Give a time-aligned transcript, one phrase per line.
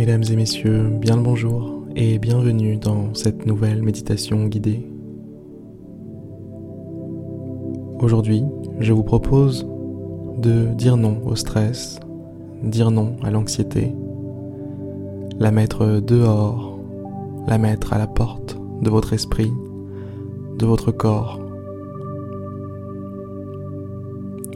[0.00, 4.88] Mesdames et messieurs, bien le bonjour et bienvenue dans cette nouvelle méditation guidée.
[7.98, 8.42] Aujourd'hui,
[8.78, 9.68] je vous propose
[10.38, 12.00] de dire non au stress,
[12.62, 13.94] dire non à l'anxiété,
[15.38, 16.78] la mettre dehors,
[17.46, 19.52] la mettre à la porte de votre esprit,
[20.56, 21.38] de votre corps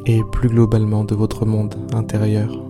[0.06, 2.64] et plus globalement de votre monde intérieur.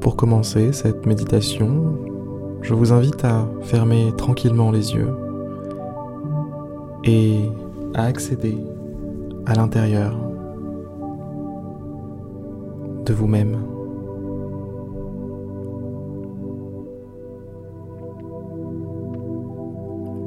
[0.00, 1.96] Pour commencer cette méditation,
[2.62, 5.14] je vous invite à fermer tranquillement les yeux
[7.04, 7.40] et
[7.94, 8.56] à accéder
[9.46, 10.16] à l'intérieur
[13.04, 13.58] de vous-même.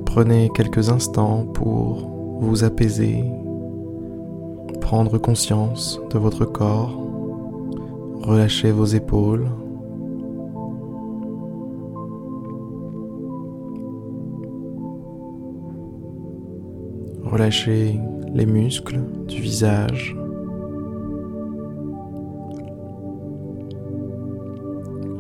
[0.06, 2.10] Prenez quelques instants pour
[2.42, 3.24] vous apaiser,
[4.82, 7.11] prendre conscience de votre corps,
[8.24, 9.48] relâchez vos épaules,
[17.24, 18.00] relâchez
[18.34, 20.16] les muscles du visage,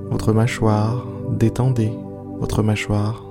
[0.09, 1.91] votre mâchoire, détendez
[2.39, 3.25] votre mâchoire.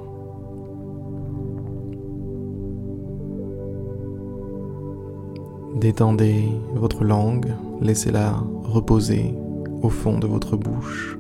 [5.76, 9.34] Détendez votre langue, laissez-la reposer
[9.82, 11.18] au fond de votre bouche.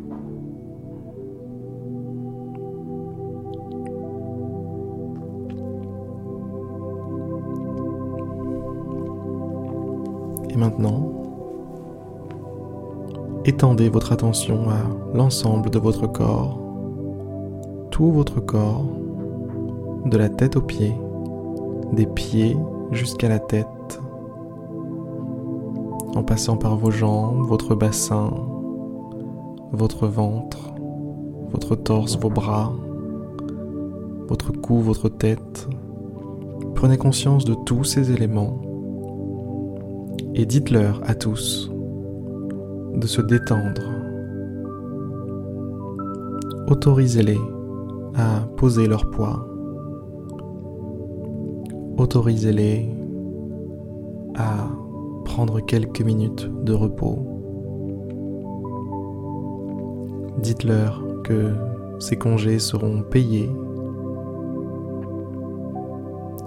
[10.50, 11.12] Et maintenant,
[13.44, 16.58] étendez votre attention à l'ensemble de votre corps,
[17.90, 18.84] tout votre corps,
[20.06, 20.94] de la tête aux pieds,
[21.92, 22.56] des pieds
[22.90, 24.00] jusqu'à la tête
[26.16, 28.30] en passant par vos jambes, votre bassin,
[29.72, 30.74] votre ventre,
[31.50, 32.72] votre torse, vos bras,
[34.28, 35.68] votre cou, votre tête.
[36.74, 38.60] Prenez conscience de tous ces éléments
[40.34, 41.70] et dites-leur à tous
[42.94, 43.82] de se détendre.
[46.68, 47.38] Autorisez-les
[48.14, 49.46] à poser leur poids.
[51.98, 52.88] Autorisez-les
[54.36, 54.68] à
[55.24, 57.29] prendre quelques minutes de repos.
[60.42, 61.52] Dites-leur que
[61.98, 63.50] ces congés seront payés,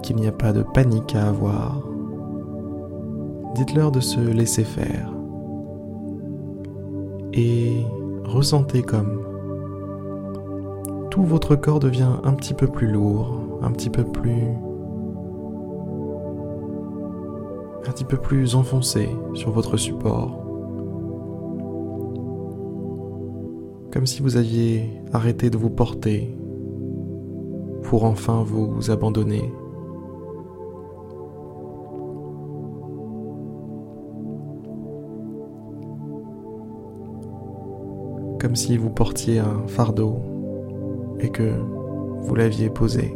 [0.02, 1.80] qu'il n'y a pas de panique à avoir.
[3.54, 5.12] Dites-leur de se laisser faire
[7.32, 7.84] et
[8.24, 9.22] ressentez comme
[11.10, 14.42] tout votre corps devient un petit peu plus lourd, un petit peu plus
[17.86, 20.43] un petit peu plus enfoncé sur votre support.
[23.94, 26.36] Comme si vous aviez arrêté de vous porter
[27.84, 29.52] pour enfin vous abandonner.
[38.40, 40.16] Comme si vous portiez un fardeau
[41.20, 41.54] et que
[42.22, 43.14] vous l'aviez posé.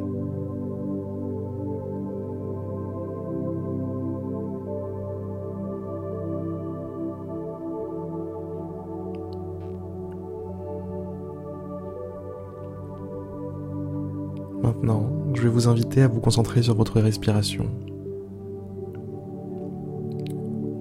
[14.68, 17.64] Maintenant, je vais vous inviter à vous concentrer sur votre respiration.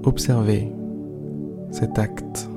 [0.03, 0.70] Observez
[1.72, 2.50] cet acte.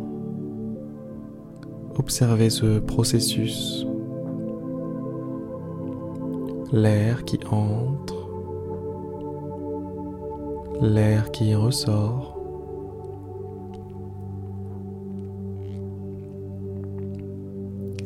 [1.96, 3.86] Observez ce processus.
[6.72, 8.28] L'air qui entre,
[10.82, 12.39] l'air qui ressort.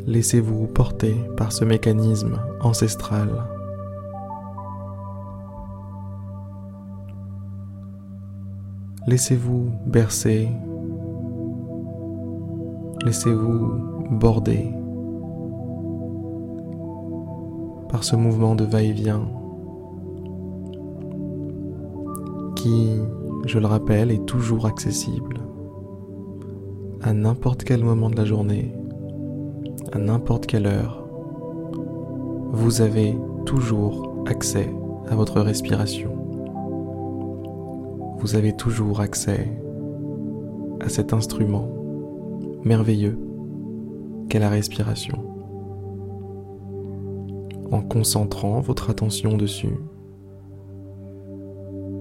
[0.07, 3.29] Laissez-vous porter par ce mécanisme ancestral.
[9.07, 10.51] Laissez-vous bercer.
[13.03, 13.73] Laissez-vous
[14.11, 14.75] border
[17.89, 19.27] par ce mouvement de va-et-vient
[22.57, 22.99] qui,
[23.47, 25.41] je le rappelle, est toujours accessible
[27.01, 28.75] à n'importe quel moment de la journée
[29.95, 31.07] à n'importe quelle heure,
[32.51, 34.69] vous avez toujours accès
[35.09, 36.11] à votre respiration.
[38.19, 39.53] Vous avez toujours accès
[40.81, 41.69] à cet instrument
[42.65, 43.17] merveilleux
[44.29, 45.19] qu'est la respiration.
[47.71, 49.79] En concentrant votre attention dessus,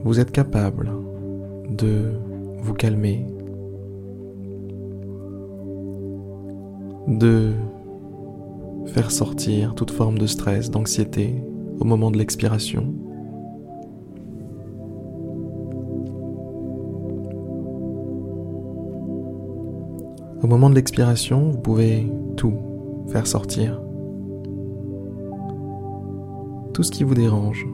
[0.04, 0.92] vous êtes capable
[1.70, 2.12] de
[2.58, 3.26] vous calmer
[7.08, 7.54] de
[8.94, 11.44] faire sortir toute forme de stress, d'anxiété
[11.80, 12.94] au moment de l'expiration.
[20.44, 22.08] Au moment de l'expiration, vous pouvez
[22.38, 22.54] tout
[23.08, 23.82] faire sortir.
[26.74, 27.66] Tout ce qui vous dérange.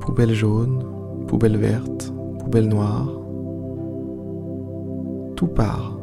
[0.00, 0.84] Poubelle jaune,
[1.26, 3.17] poubelle verte, poubelle noire.
[5.38, 5.96] Tout part.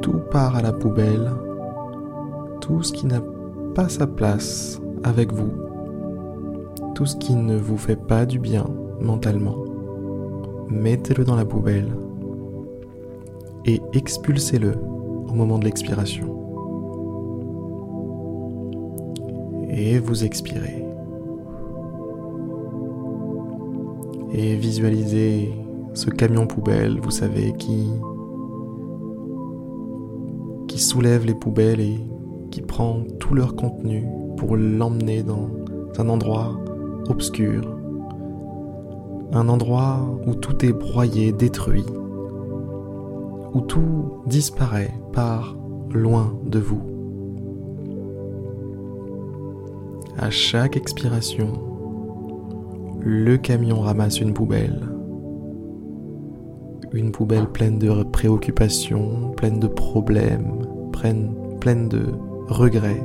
[0.00, 1.30] Tout part à la poubelle.
[2.60, 3.20] Tout ce qui n'a
[3.74, 5.64] pas sa place avec vous
[6.94, 8.66] tout ce qui ne vous fait pas du bien
[9.00, 9.56] mentalement,
[10.68, 11.88] mettez-le dans la poubelle
[13.64, 16.30] et expulsez-le au moment de l'expiration.
[19.70, 20.83] Et vous expirez.
[24.36, 25.54] Et visualisez
[25.94, 27.88] ce camion poubelle, vous savez, qui,
[30.66, 32.00] qui soulève les poubelles et
[32.50, 34.04] qui prend tout leur contenu
[34.36, 35.50] pour l'emmener dans
[35.98, 36.58] un endroit
[37.08, 37.62] obscur,
[39.32, 41.86] un endroit où tout est broyé, détruit,
[43.54, 45.56] où tout disparaît, par
[45.92, 46.82] loin de vous.
[50.18, 51.73] À chaque expiration,
[53.06, 54.88] le camion ramasse une poubelle.
[56.92, 62.06] Une poubelle pleine de préoccupations, pleine de problèmes, pleine, de
[62.48, 63.02] regrets,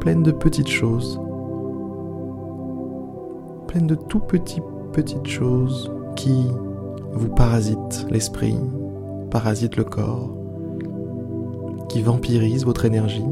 [0.00, 1.20] pleine de petites choses
[3.72, 4.60] pleine de tout petits
[4.92, 6.46] petites choses qui
[7.14, 8.58] vous parasitent l'esprit,
[9.30, 10.30] parasitent le corps,
[11.88, 13.24] qui vampirisent votre énergie.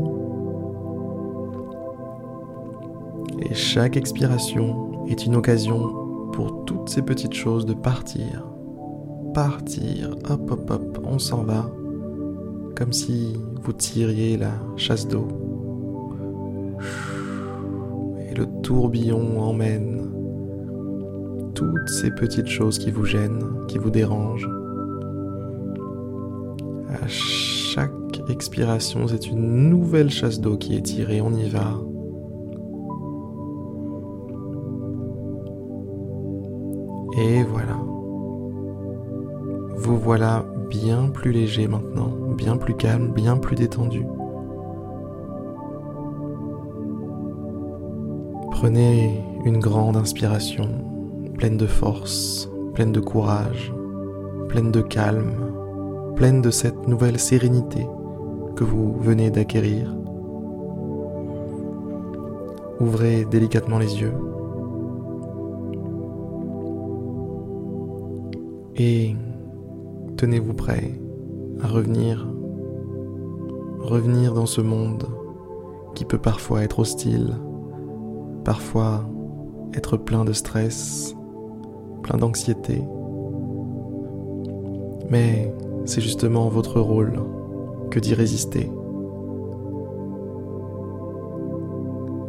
[3.42, 8.46] Et chaque expiration est une occasion pour toutes ces petites choses de partir.
[9.34, 11.70] Partir, hop hop hop, on s'en va,
[12.76, 15.28] comme si vous tiriez la chasse d'eau.
[18.28, 20.10] Et le tourbillon emmène
[21.54, 24.48] toutes ces petites choses qui vous gênent, qui vous dérangent.
[26.88, 31.78] À chaque expiration, c'est une nouvelle chasse d'eau qui est tirée, on y va.
[37.16, 37.76] Et voilà.
[39.76, 44.06] Vous voilà bien plus léger maintenant, bien plus calme, bien plus détendu.
[48.50, 50.68] Prenez une grande inspiration
[51.34, 53.72] pleine de force, pleine de courage,
[54.48, 55.32] pleine de calme,
[56.14, 57.86] pleine de cette nouvelle sérénité
[58.56, 59.96] que vous venez d'acquérir.
[62.78, 64.12] Ouvrez délicatement les yeux
[68.82, 69.14] et
[70.16, 70.98] tenez-vous prêt
[71.62, 72.26] à revenir,
[73.78, 75.04] revenir dans ce monde
[75.94, 77.36] qui peut parfois être hostile,
[78.42, 79.06] parfois
[79.74, 81.14] être plein de stress,
[82.02, 82.82] plein d'anxiété.
[85.10, 85.54] Mais
[85.84, 87.20] c'est justement votre rôle
[87.90, 88.72] que d'y résister.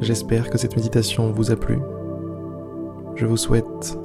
[0.02, 1.80] J'espère que cette méditation vous a plu.
[3.16, 4.01] Je vous souhaite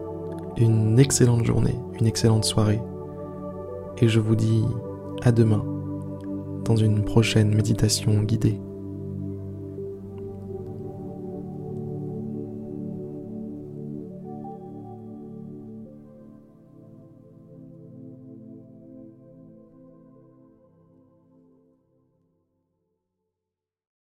[0.59, 2.81] une excellente journée, une excellente soirée.
[3.99, 4.65] Et je vous dis
[5.23, 5.65] à demain
[6.65, 8.59] dans une prochaine méditation guidée.